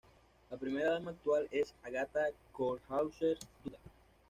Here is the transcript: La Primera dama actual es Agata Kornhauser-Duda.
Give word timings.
La 0.49 0.57
Primera 0.57 0.93
dama 0.93 1.11
actual 1.11 1.47
es 1.51 1.75
Agata 1.83 2.21
Kornhauser-Duda. 2.53 3.77